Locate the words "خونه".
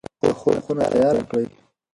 0.65-0.85